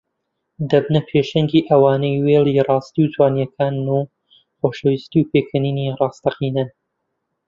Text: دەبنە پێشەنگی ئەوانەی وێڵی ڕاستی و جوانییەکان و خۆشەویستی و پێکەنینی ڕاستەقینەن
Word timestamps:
دەبنە 0.69 1.01
پێشەنگی 1.09 1.65
ئەوانەی 1.69 2.21
وێڵی 2.25 2.63
ڕاستی 2.67 3.01
و 3.03 3.11
جوانییەکان 3.13 3.75
و 3.93 3.97
خۆشەویستی 4.59 5.19
و 5.21 5.29
پێکەنینی 5.31 5.93
ڕاستەقینەن 5.99 6.69